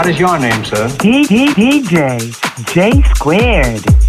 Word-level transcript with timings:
What 0.00 0.08
is 0.08 0.18
your 0.18 0.38
name, 0.38 0.64
sir? 0.64 0.88
D 0.96 1.24
D 1.24 1.48
DJ 1.48 2.32
J 2.72 3.02
squared. 3.14 3.99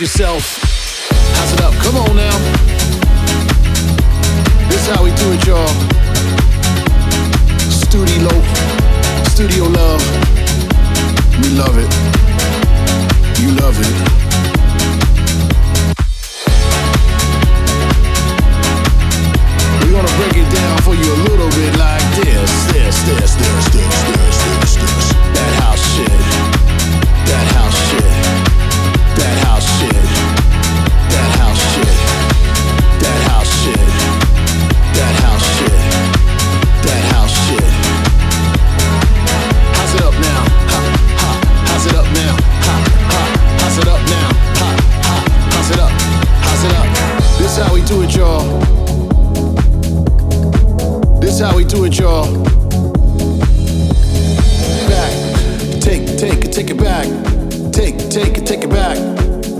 yourself. 0.00 0.55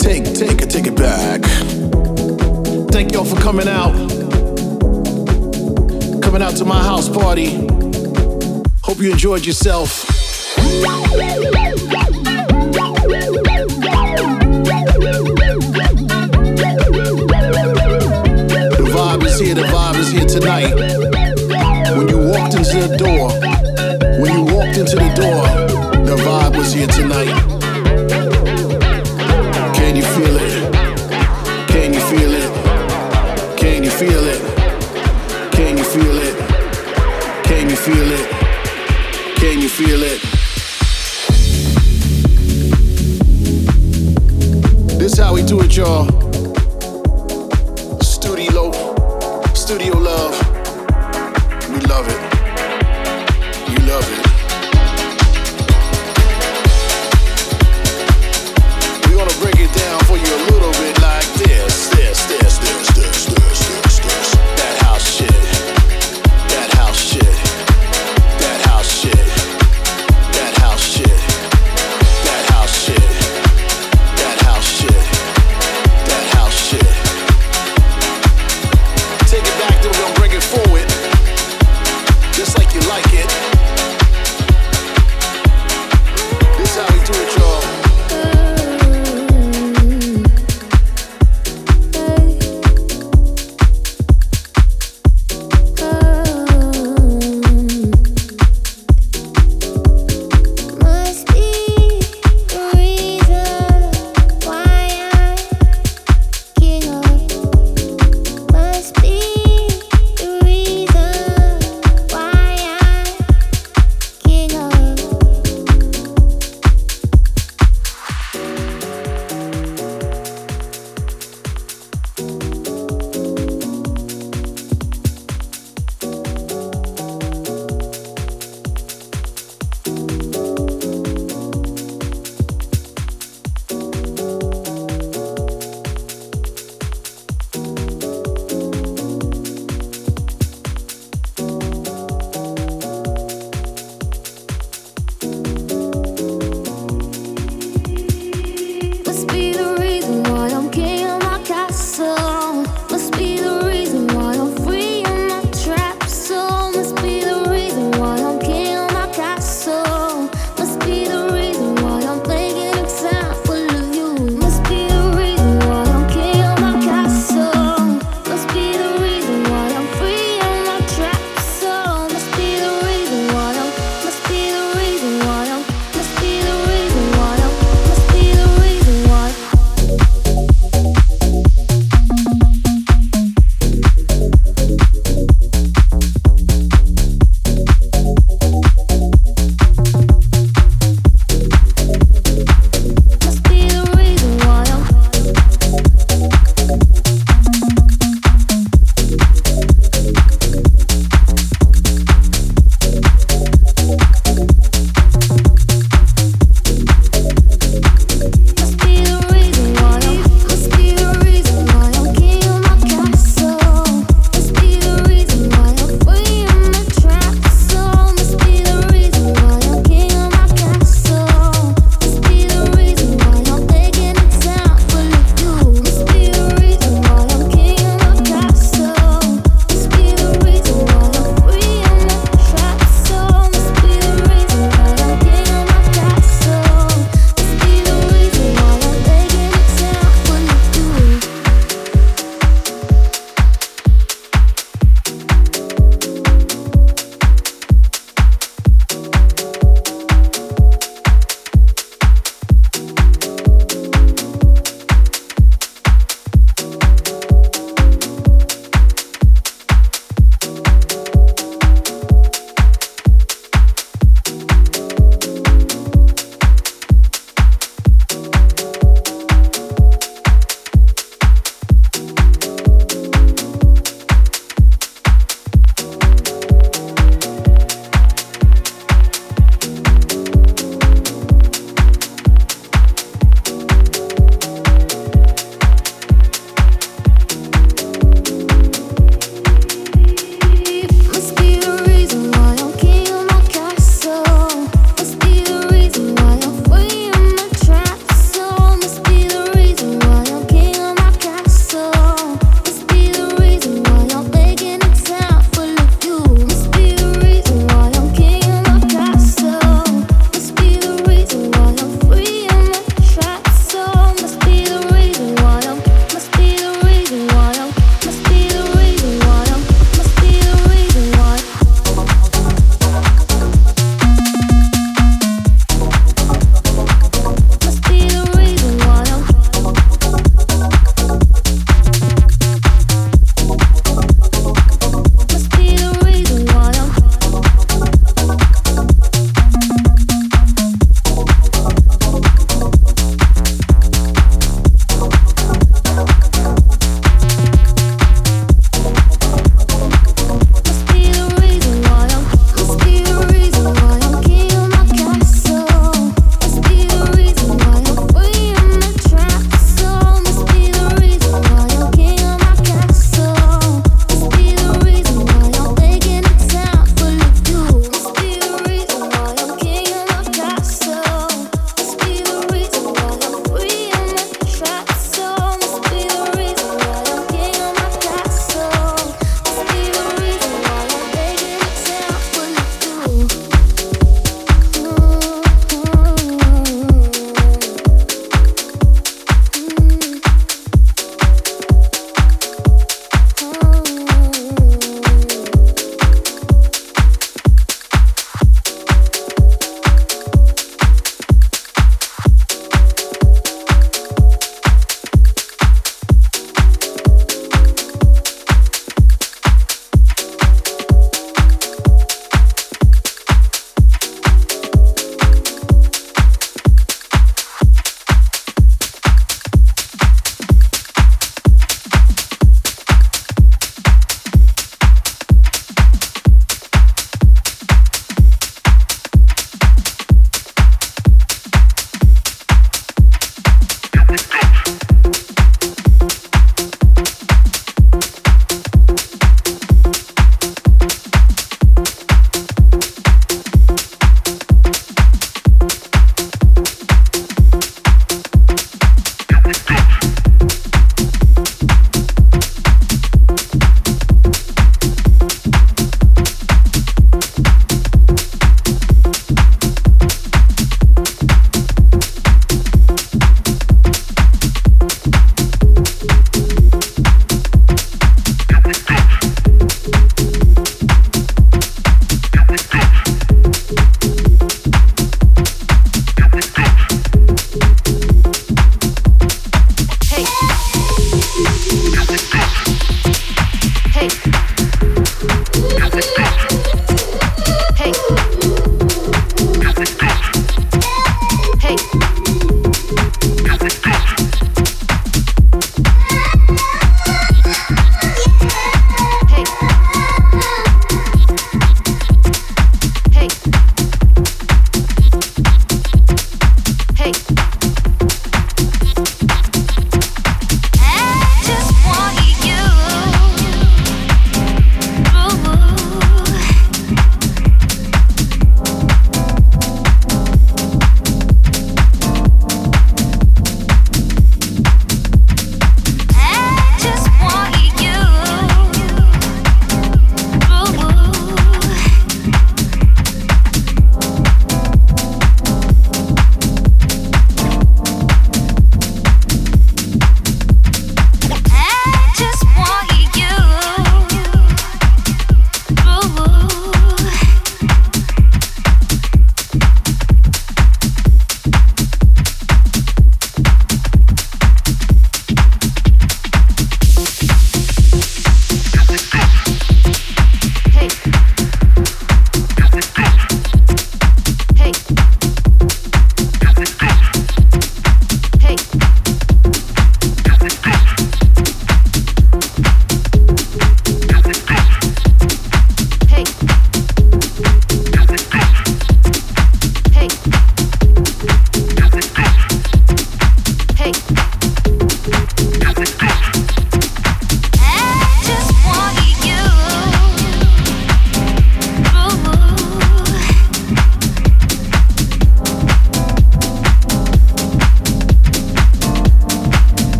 Take, 0.00 0.24
take 0.34 0.62
it, 0.62 0.70
take 0.70 0.86
it 0.86 0.96
back. 0.96 1.42
Thank 2.90 3.12
y'all 3.12 3.26
for 3.26 3.36
coming 3.36 3.68
out. 3.68 3.92
Coming 6.22 6.40
out 6.42 6.56
to 6.56 6.64
my 6.64 6.82
house 6.82 7.08
party. 7.08 7.66
Hope 8.82 8.98
you 8.98 9.12
enjoyed 9.12 9.44
yourself. 9.44 10.06
The 10.06 10.84
vibe 18.90 19.24
is 19.24 19.38
here, 19.38 19.54
the 19.54 19.62
vibe 19.64 19.96
is 19.96 20.10
here 20.10 20.26
tonight. 20.26 20.74
When 21.94 22.08
you 22.08 22.18
walked 22.18 22.54
into 22.54 22.88
the 22.88 22.96
door, 22.96 23.30
when 24.22 24.32
you 24.32 24.44
walked 24.54 24.78
into 24.78 24.96
the 24.96 25.12
door, 25.14 25.44
the 26.04 26.16
vibe 26.16 26.56
was 26.56 26.72
here 26.72 26.86
tonight. 26.86 27.59
Can 29.90 29.96
you 29.96 30.04
feel 30.04 30.36
it? 30.36 30.72
Can 31.66 31.92
you 31.92 31.98
feel 31.98 32.32
it? 32.32 33.58
Can 33.58 33.82
you 33.82 33.90
feel 33.90 34.24
it? 34.24 34.40
Can 35.50 35.76
you 35.76 35.82
feel 35.82 36.16
it? 36.16 36.36
Can 37.42 37.68
you 37.68 37.74
feel 37.74 38.12
it? 38.12 38.28
Can 39.34 39.60
you 39.60 39.68
feel 39.68 40.00
it? 40.04 40.20
This 44.96 45.18
how 45.18 45.34
we 45.34 45.42
do 45.42 45.60
it, 45.60 45.76
y'all. 45.76 46.29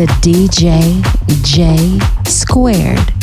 To 0.00 0.06
DJ 0.22 1.02
J 1.44 1.98
Squared. 2.24 3.19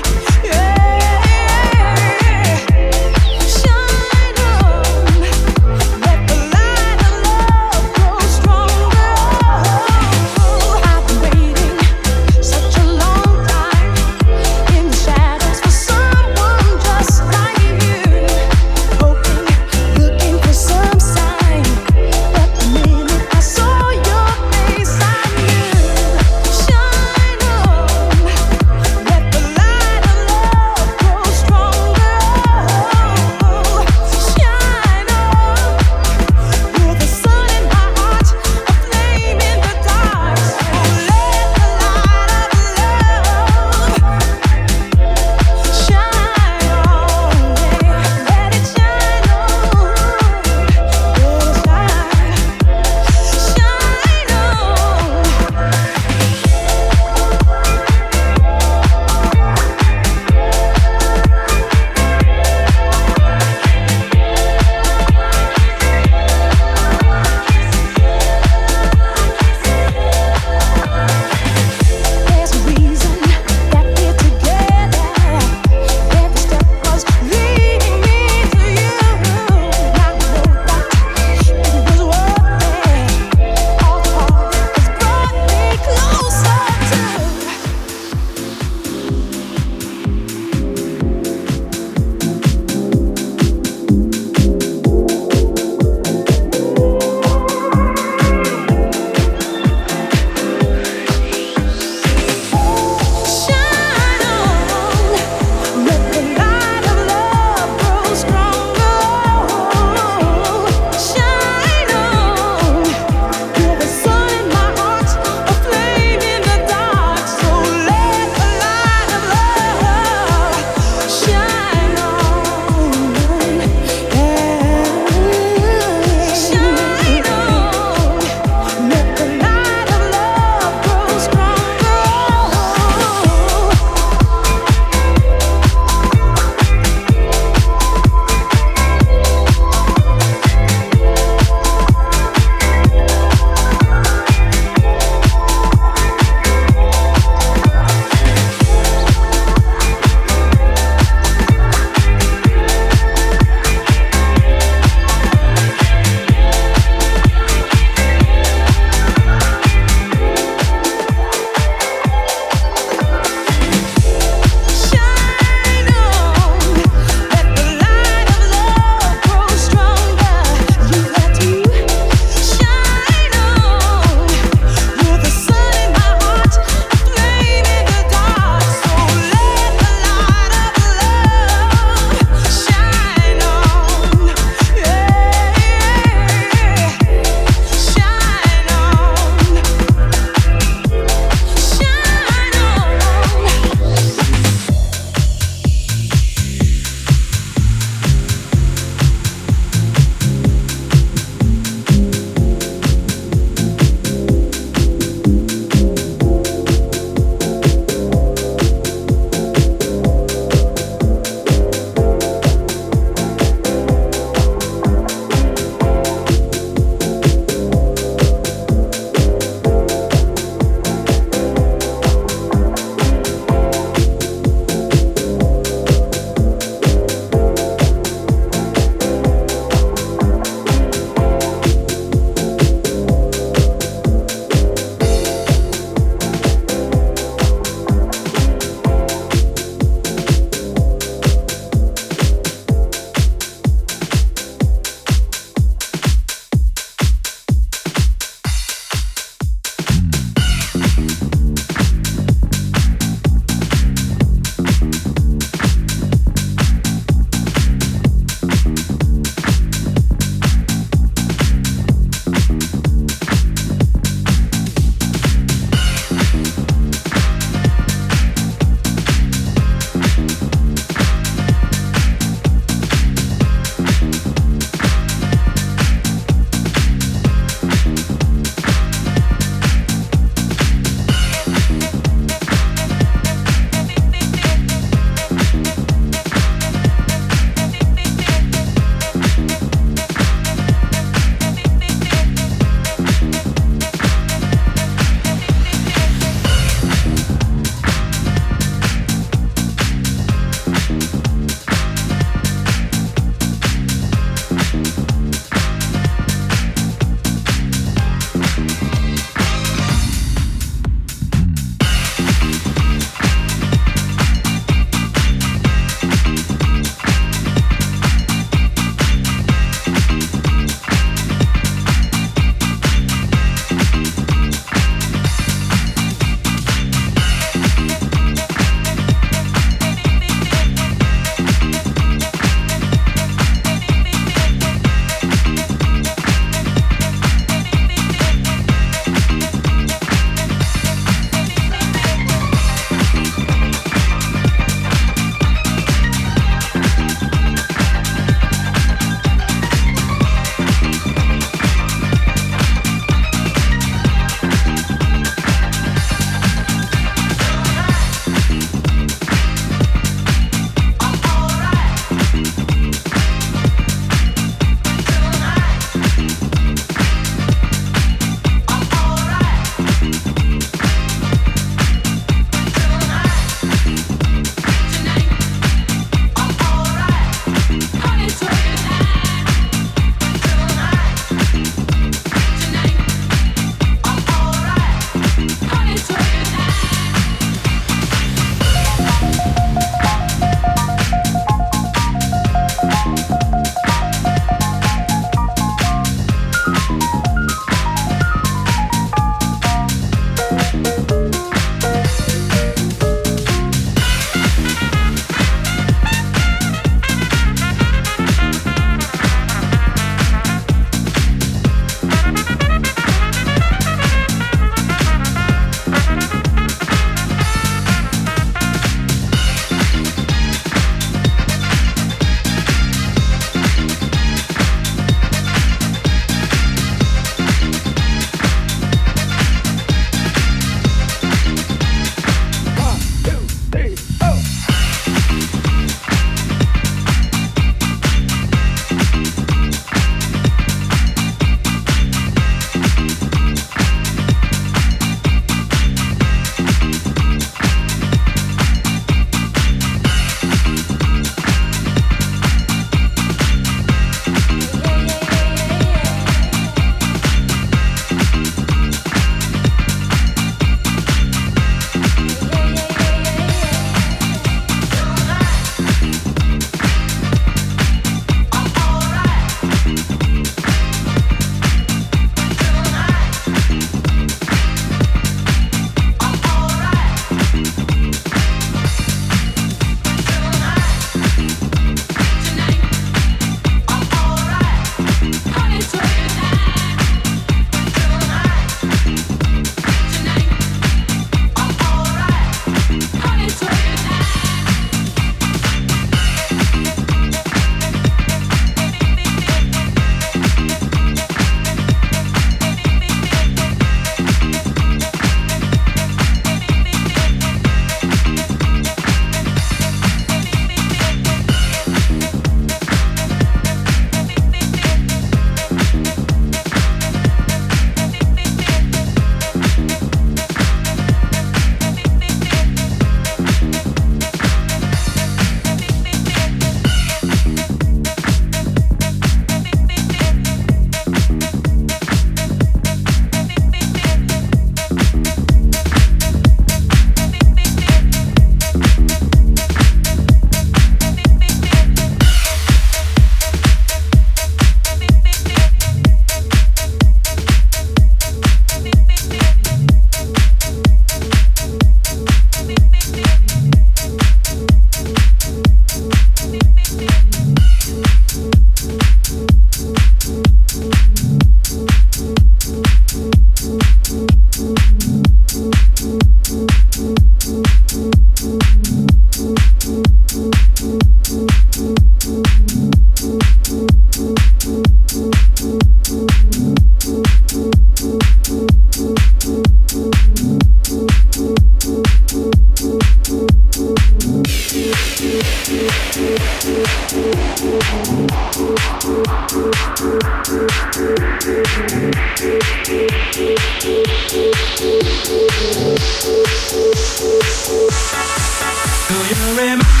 To 599.57 600.00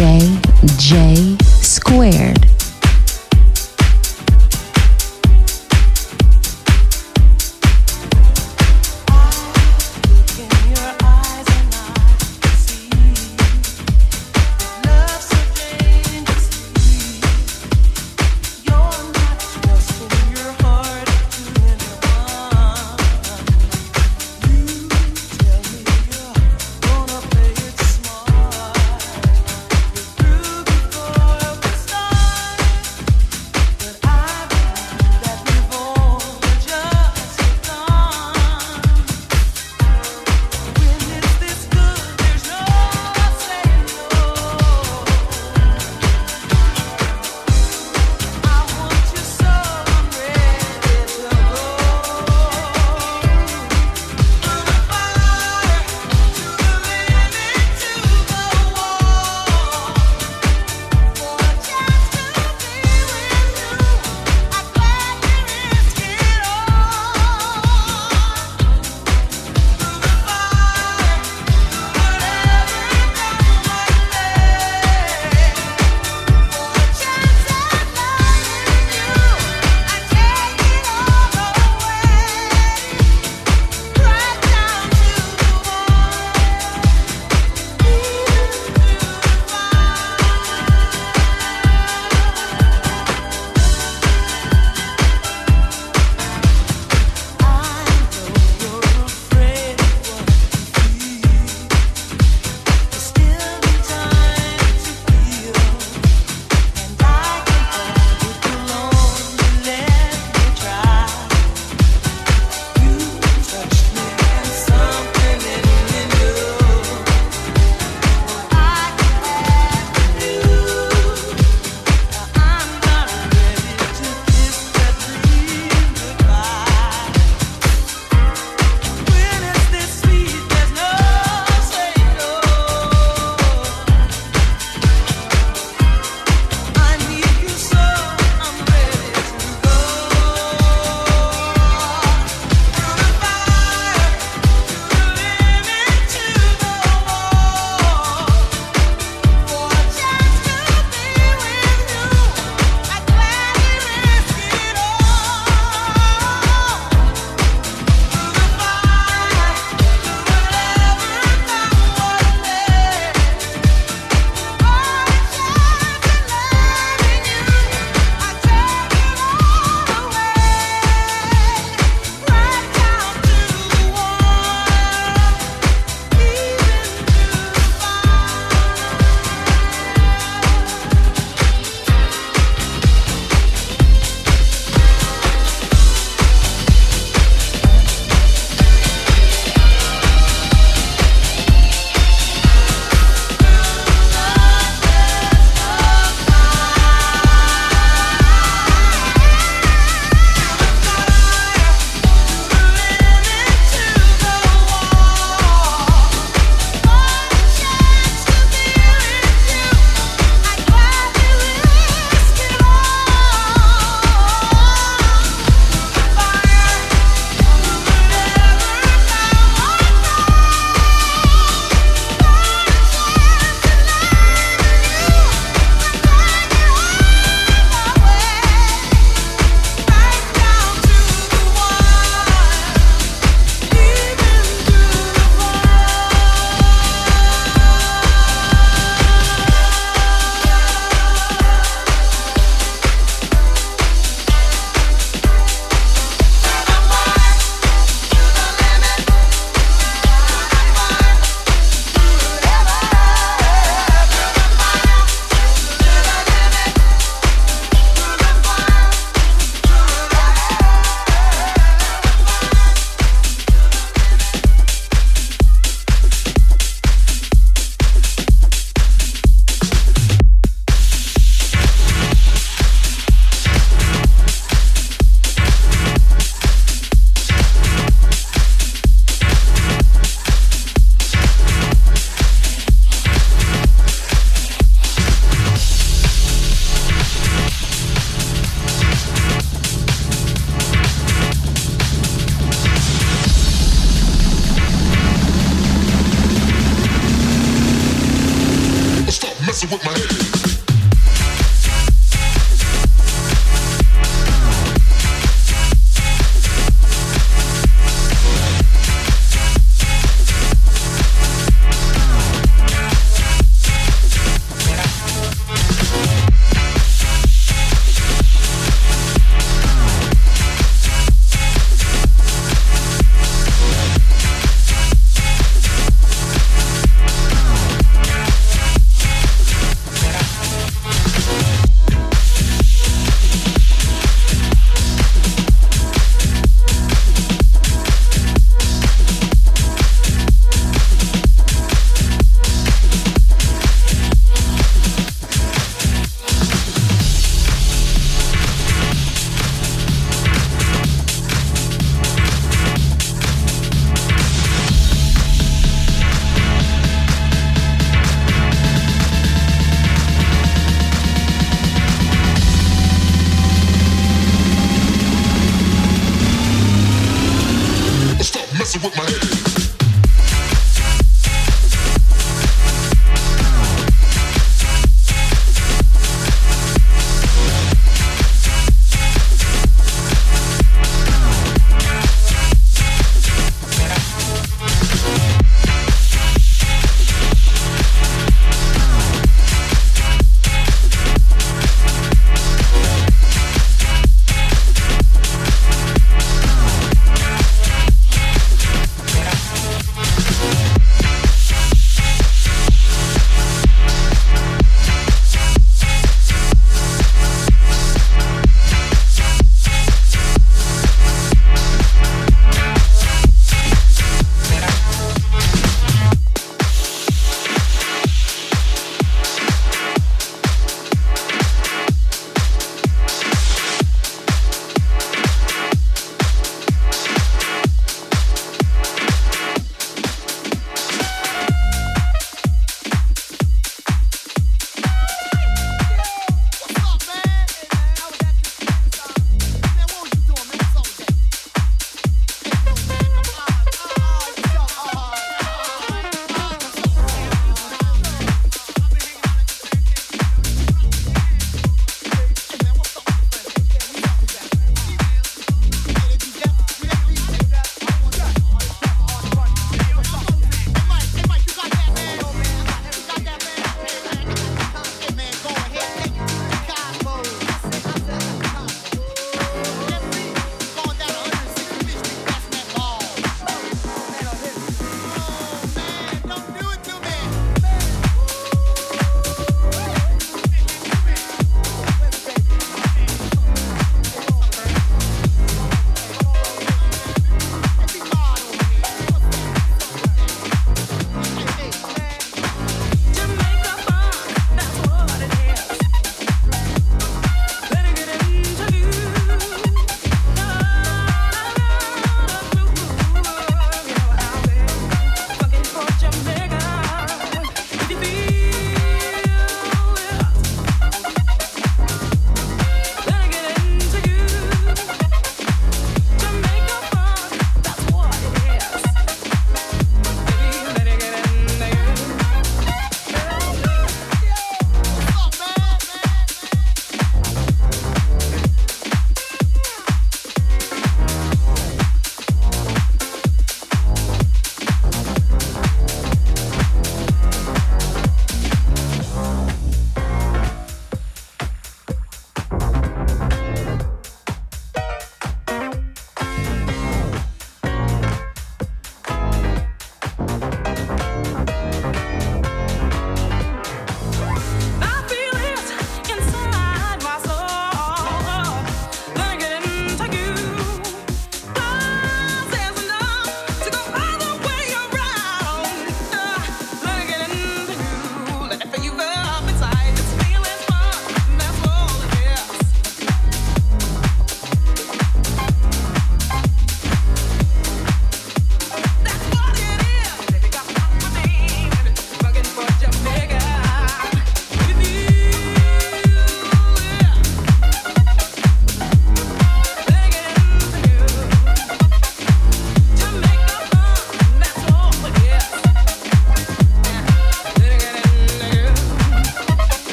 DJ 0.00 0.29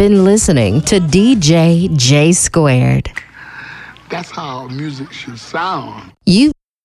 been 0.00 0.24
listening 0.24 0.80
to 0.80 0.98
DJ 0.98 1.94
J 1.94 2.32
Squared. 2.32 3.12
That's 4.08 4.30
how 4.30 4.66
music 4.68 5.12
should 5.12 5.38
sound. 5.38 6.09